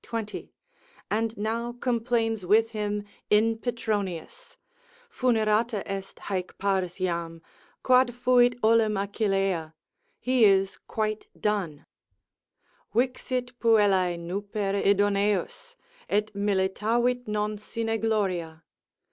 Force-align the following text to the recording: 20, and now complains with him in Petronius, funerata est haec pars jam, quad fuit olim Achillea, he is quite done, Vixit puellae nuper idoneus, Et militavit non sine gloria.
20, 0.03 0.49
and 1.11 1.37
now 1.37 1.71
complains 1.73 2.43
with 2.43 2.71
him 2.71 3.03
in 3.29 3.55
Petronius, 3.55 4.57
funerata 5.11 5.83
est 5.85 6.17
haec 6.25 6.57
pars 6.57 6.95
jam, 6.95 7.39
quad 7.83 8.11
fuit 8.11 8.57
olim 8.63 8.95
Achillea, 8.97 9.73
he 10.19 10.43
is 10.43 10.79
quite 10.87 11.27
done, 11.39 11.85
Vixit 12.95 13.51
puellae 13.59 14.17
nuper 14.17 14.73
idoneus, 14.83 15.75
Et 16.09 16.33
militavit 16.33 17.27
non 17.27 17.59
sine 17.59 17.99
gloria. 17.99 18.63